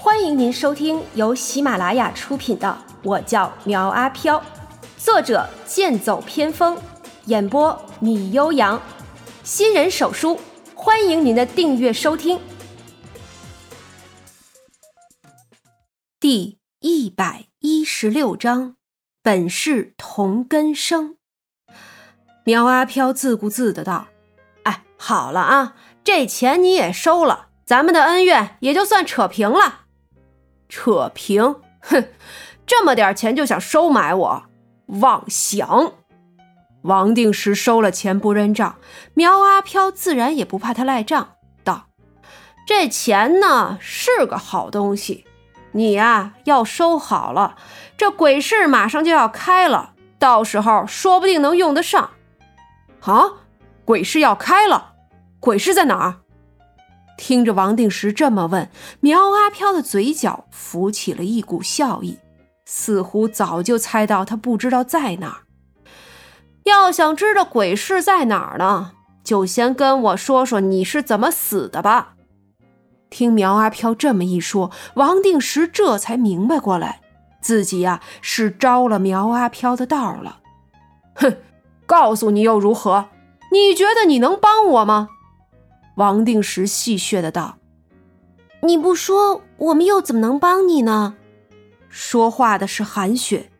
[0.00, 2.68] 欢迎您收听由喜马拉雅出品的
[3.02, 4.38] 《我叫苗阿飘》，
[4.96, 6.78] 作者剑走偏锋，
[7.24, 8.80] 演播米悠扬，
[9.42, 10.38] 新人手书，
[10.72, 12.38] 欢迎您的订阅收听。
[16.20, 18.76] 第一百一十六章，
[19.20, 21.16] 本是同根生。
[22.44, 24.06] 苗阿飘自顾自的道
[24.62, 29.86] ：“哎，好了啊，这钱你也收了，咱们的恩怨也就算扯平了。
[30.68, 31.56] 扯平？
[31.80, 32.08] 哼，
[32.66, 34.42] 这么点钱就想收买我，
[34.86, 35.92] 妄想！”
[36.82, 38.76] 王定时收了钱不认账，
[39.14, 41.30] 苗阿飘自然也不怕他赖账，
[41.64, 41.88] 道
[42.66, 45.24] ：“这钱呢是个好东西，
[45.72, 47.56] 你呀要收好了，
[47.96, 52.10] 这鬼市马上就要开了，到时候说不定能用得上。”
[53.02, 53.24] 啊，
[53.84, 54.92] 鬼市要开了，
[55.40, 56.16] 鬼市在哪儿？
[57.18, 62.16] 听着王定时这么问，苗阿飘的嘴角浮起了一股笑意，
[62.64, 65.42] 似乎早就猜到他不知道在哪儿。
[66.64, 68.92] 要想知道鬼市在哪儿呢，
[69.24, 72.14] 就先跟我说说你是怎么死的吧。
[73.10, 77.00] 听苗阿飘这么一说，王定时这才明白过来，
[77.40, 80.38] 自己呀是着了苗阿飘的道了。
[81.14, 81.36] 哼！
[81.84, 83.08] 告诉你又如何？
[83.50, 85.08] 你觉得你能帮我吗？
[85.98, 87.58] 王定时戏谑的道
[88.62, 91.16] ：“你不说，我们又怎么能帮你呢？”
[91.90, 93.50] 说话的是韩雪。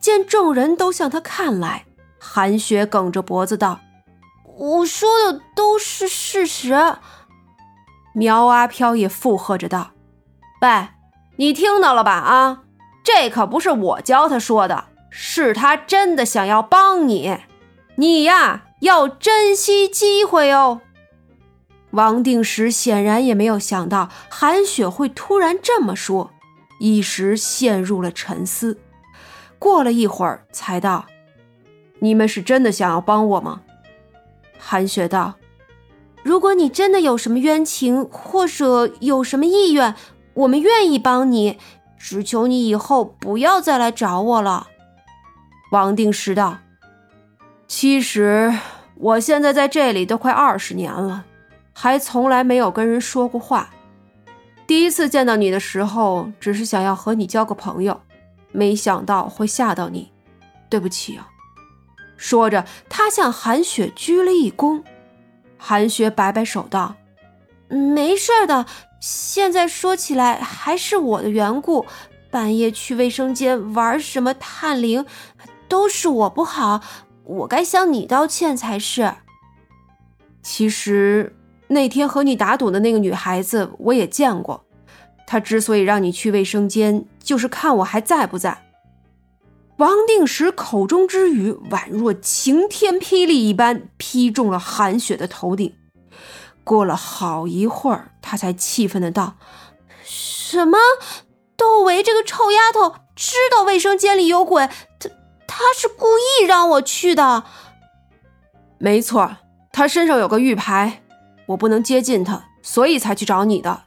[0.00, 1.86] 见众人都向他看来，
[2.20, 3.80] 韩雪梗着脖子道
[4.56, 6.96] ：“我说的都是事实。”
[8.14, 9.90] 苗阿飘也附和着道
[10.62, 10.88] ：“喂，
[11.36, 12.12] 你听到了吧？
[12.12, 12.62] 啊，
[13.02, 17.38] 这可不是我教他说的，是他真的想要帮你。”
[17.96, 20.80] 你呀，要珍惜机会哦。
[21.92, 26.30] 王定时显然也没有想到韩雪会突然这么说，
[26.80, 28.78] 一时陷入了沉思。
[29.58, 31.06] 过了一会儿，才道
[32.00, 33.62] ：“你们是真的想要帮我吗？”
[34.58, 35.34] 韩雪道
[36.22, 39.94] ：“如果你真的有什么冤情，或者有什么意愿，
[40.34, 41.58] 我们愿意帮你，
[41.96, 44.68] 只求你以后不要再来找我了。”
[45.72, 46.58] 王定时道。
[47.66, 48.54] 其实
[48.94, 51.24] 我现在在这里都快二十年了，
[51.80, 53.70] 还从来没有跟人说过话。
[54.66, 58.00] 第一次见到你的时候，只是想要和你交个朋友，
[58.50, 60.10] 没想到会吓到你，
[60.68, 61.28] 对不起啊。
[62.16, 64.82] 说着，他向韩雪鞠了一躬。
[65.56, 66.96] 韩雪摆摆手道
[67.70, 68.66] ：“没事的，
[68.98, 71.86] 现在说起来还是我的缘故，
[72.28, 75.06] 半夜去卫生间玩什么探灵，
[75.68, 76.80] 都是我不好。”
[77.22, 79.14] 我该向你道歉才是。
[80.42, 81.36] 其实
[81.68, 84.64] 那天和你打赌的那个女孩子，我也见过。
[85.26, 88.64] 她之所以让你去卫生间，就是看我还在不在。
[89.76, 95.72] 王定时口中之语宛若晴天霹雳一般，劈中了韩雪的头顶。
[96.64, 99.36] 过了好一会儿，他才气愤的道
[100.02, 100.78] ：“什么？
[101.56, 104.68] 窦唯这个臭丫头知道卫生间里有鬼？
[104.98, 105.10] 她……”
[105.50, 107.42] 她是故意让我去的，
[108.78, 109.38] 没错，
[109.72, 111.02] 她身上有个玉牌，
[111.48, 113.82] 我不能接近他，所以才去找你的。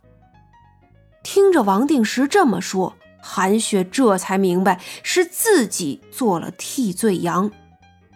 [1.24, 7.52] 听着王定时这么说，韩雪这才明白是自己做了替罪羊，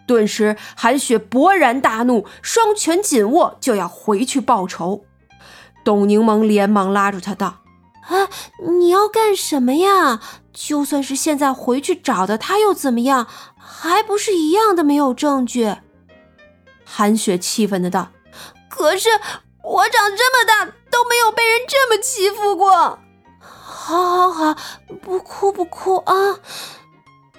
[0.06, 5.04] 顿时韩雪勃然大怒，双拳紧握，就要回去报仇。
[5.84, 7.60] 董柠檬连忙拉住他道
[8.08, 8.28] ：“啊，
[8.78, 10.20] 你要干什么呀？”
[10.52, 13.28] 就算是现在回去找的他又怎么样？
[13.56, 15.76] 还不是一样的没有证据。
[16.82, 18.08] 韩雪气愤的道
[18.76, 19.08] ：“可是
[19.64, 22.98] 我长这么大都没有被人这么欺负过。”
[23.40, 24.56] 好，好，好，
[25.00, 26.12] 不哭不哭啊！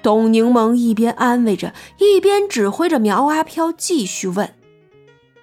[0.02, 4.56] 董柠檬一边安慰着，一边指挥着苗阿飘继续问。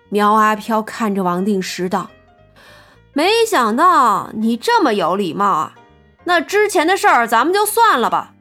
[0.09, 2.11] 苗阿飘看着王定时道
[3.13, 5.75] ：“没想到你这么有礼貌啊！”
[6.25, 8.35] 那之前的事儿咱们就算了吧，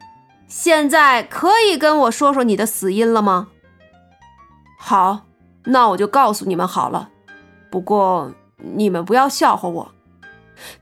[0.48, 3.48] 现在可以跟我说说你的死因了吗？
[4.78, 5.26] 好，
[5.64, 7.10] 那我就告诉你们好了。
[7.74, 9.90] 不过你们不要笑话我。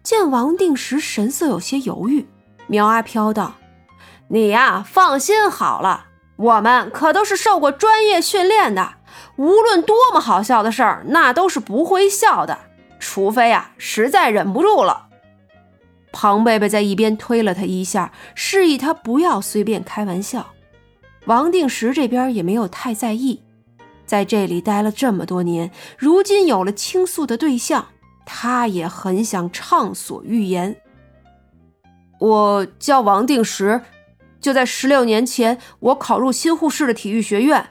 [0.02, 2.26] 见王定时神色有些犹豫，
[2.66, 3.54] 苗阿飘道
[4.28, 8.96] ：“你呀，放心好了，我们可都是受过专业训练的，
[9.36, 12.58] 无论多么好笑的事儿，那都是不会笑的，
[13.00, 15.06] 除非呀，实在忍不住了。”
[16.12, 20.48] 庞贝贝在一边推了他一下，示意他不要随便开玩笑。
[21.24, 23.42] 王定时这边也没有太在意，
[24.06, 27.86] 在这里待了这么多年，如今有了倾诉的对象，
[28.26, 30.76] 他也很想畅所欲言。
[32.18, 33.80] 我叫王定时，
[34.40, 37.68] 就在十六年前，我考入新护市的体育学院，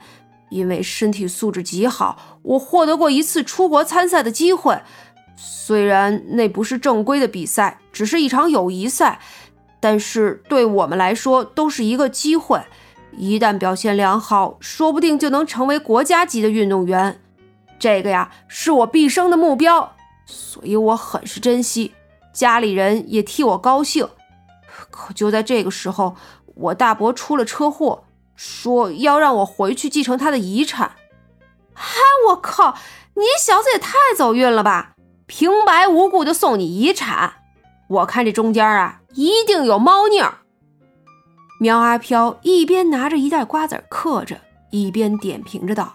[0.50, 4.82] 因为身体素质极好，我获得过一次出国参赛的机会。
[5.38, 9.20] 虽然那不是正规的比赛，只是一场友谊赛，
[9.80, 12.62] 但是对我们来说都是一个机会。
[13.18, 17.22] 一旦表现良好，说不定就能成为国家级的运动员。
[17.80, 19.94] 这个呀，是我毕生的目标，
[20.26, 21.94] 所以我很是珍惜。
[22.32, 24.08] 家里人也替我高兴。
[24.90, 26.16] 可就在这个时候，
[26.56, 28.04] 我大伯出了车祸，
[28.36, 30.92] 说要让我回去继承他的遗产。
[31.74, 32.00] 嗨，
[32.30, 32.76] 我靠！
[33.16, 34.94] 你小子也太走运了吧！
[35.26, 37.34] 平白无故就送你遗产，
[37.88, 40.40] 我看这中间啊，一定有猫腻儿。
[41.62, 44.36] 苗阿飘一边拿着一袋瓜子嗑着，
[44.72, 45.94] 一边点评着道：“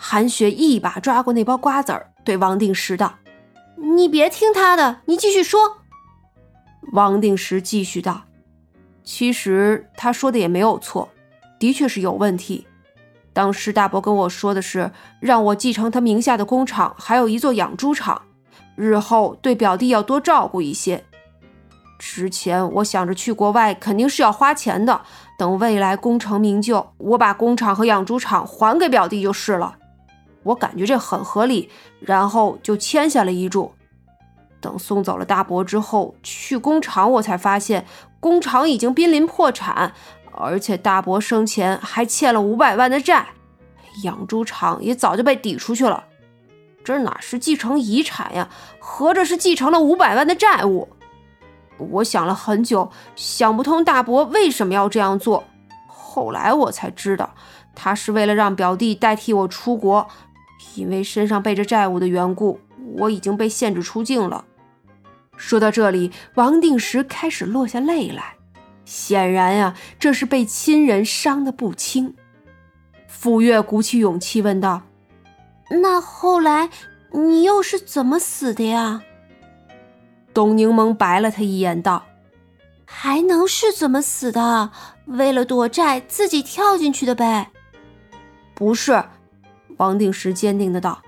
[0.00, 3.16] 韩雪一把抓过那包瓜子儿，对王定时道
[3.76, 5.76] ：‘你别听他的，你继续说。’
[6.94, 8.22] 王定时继续道
[9.04, 11.10] ：‘其实他说的也没有错，
[11.58, 12.66] 的确是有问题。
[13.34, 14.90] 当时大伯跟我说的是，
[15.20, 18.22] 让我继承他名下的工厂，还有一座养猪场，
[18.74, 21.04] 日后对表弟要多照顾一些。’”
[21.98, 25.00] 之前我想着去国外肯定是要花钱的，
[25.38, 29.76] 等未来功成名就，我把工厂和养猪场还给表弟就是了。
[30.42, 31.70] 我感觉这很合理，
[32.00, 33.72] 然后就签下了遗嘱。
[34.60, 37.86] 等送走了大伯之后，去工厂我才发现
[38.20, 39.92] 工厂已经濒临破产，
[40.32, 43.26] 而且大伯生前还欠了五百万的债，
[44.02, 46.04] 养猪场也早就被抵出去了。
[46.82, 48.48] 这哪是继承遗产呀？
[48.78, 50.88] 合着是继承了五百万的债务。
[51.78, 55.44] 我想了很久，想不通大伯为什么要这样做。
[55.86, 57.34] 后来我才知道，
[57.74, 60.08] 他是为了让表弟代替我出国，
[60.76, 62.60] 因为身上背着债务的缘故，
[62.98, 64.44] 我已经被限制出境了。
[65.36, 68.36] 说到这里，王定时开始落下泪来，
[68.84, 72.14] 显然呀，这是被亲人伤得不轻。
[73.08, 74.82] 傅月鼓起勇气问道
[75.82, 76.70] ：“那后来
[77.12, 79.02] 你又是怎么死的呀？”
[80.34, 82.04] 董柠檬白了他一眼，道
[82.84, 84.72] ：“还能是怎么死的？
[85.06, 87.52] 为了躲债，自己跳进去的呗。”
[88.52, 89.04] 不是，
[89.76, 91.00] 王定时坚定的道：“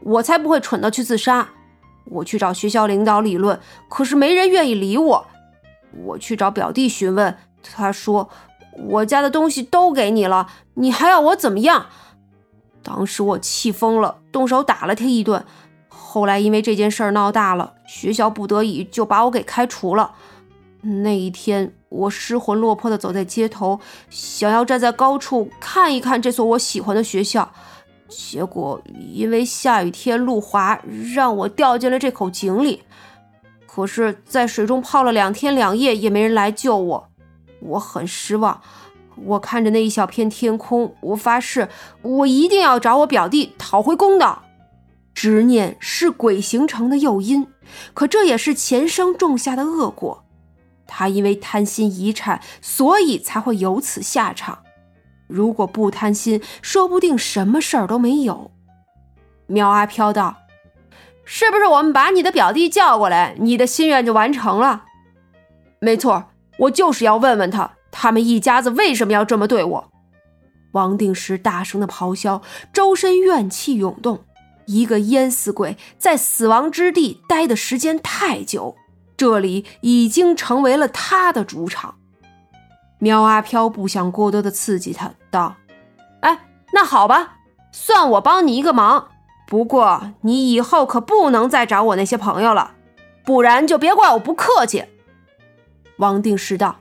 [0.00, 1.50] 我才不会蠢到去自杀。
[2.06, 5.26] 我去找学校领导理论，可是没人愿意理我。
[6.04, 8.30] 我去找表弟询问，他说
[8.88, 11.86] 我家的东西都给你了，你还要我怎么样？
[12.82, 15.44] 当时我气疯了，动手打了他一顿。”
[16.12, 20.10] 后来因为这件事儿闹大了，学校不得已就把我给开除了。
[20.82, 23.78] 那一天，我失魂落魄的走在街头，
[24.08, 27.52] 想要站在高处看一看这所我喜欢的学校，
[28.08, 28.82] 结果
[29.14, 30.82] 因为下雨天路滑，
[31.14, 32.82] 让我掉进了这口井里。
[33.68, 37.08] 可是，在水中泡了两天两夜，也没人来救我，
[37.60, 38.60] 我很失望。
[39.14, 41.68] 我看着那一小片天空，我发誓，
[42.02, 44.42] 我一定要找我表弟讨回公道。
[45.20, 47.46] 执念是鬼形成的诱因，
[47.92, 50.24] 可这也是前生种下的恶果。
[50.86, 54.60] 他因为贪心遗产，所以才会有此下场。
[55.26, 58.50] 如果不贪心，说不定什么事儿都没有。
[59.46, 60.38] 苗阿飘道
[61.26, 64.84] ：“是不是我们把你的表弟叫过来，你的心愿就完成了？”
[65.80, 66.30] 没错，
[66.60, 69.90] 我就是要问问他，他们一家子为什么要这么对我。
[70.72, 72.40] 王定石大声的咆哮，
[72.72, 74.24] 周身怨气涌动。
[74.70, 78.76] 一个淹死鬼在死亡之地待的时间太久，
[79.16, 81.96] 这里已经成为了他的主场。
[82.98, 85.56] 苗阿飘不想过多的刺激他，道
[86.20, 86.38] ：“哎，
[86.72, 87.38] 那好吧，
[87.72, 89.08] 算我帮你一个忙。
[89.48, 92.74] 不过你以后可不能再找我那些朋友了，
[93.24, 94.84] 不然就别怪我不客气。”
[95.98, 96.76] 王定时道：“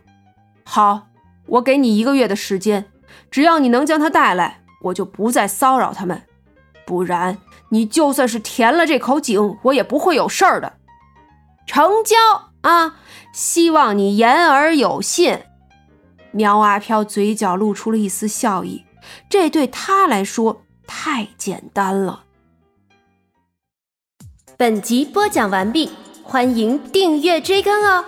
[0.63, 1.07] 好，
[1.47, 2.85] 我给你一个月的时间，
[3.31, 6.21] 只要你能将他带来，我就不再骚扰他们。
[6.89, 7.37] 不然……”
[7.71, 10.73] 你就算是填了这口井，我也不会有事儿的。
[11.67, 12.15] 成交
[12.61, 12.95] 啊！
[13.31, 15.39] 希望你言而有信。
[16.31, 18.85] 苗阿飘嘴角露出了一丝笑意，
[19.29, 22.23] 这对他来说太简单了。
[24.57, 25.91] 本集播讲完毕，
[26.23, 28.03] 欢迎订阅追更哦。